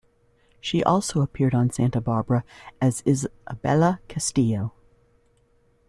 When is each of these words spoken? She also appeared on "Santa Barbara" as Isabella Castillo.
She 0.59 0.83
also 0.83 1.21
appeared 1.21 1.53
on 1.53 1.69
"Santa 1.69 2.01
Barbara" 2.01 2.43
as 2.81 3.03
Isabella 3.05 4.01
Castillo. 4.07 4.73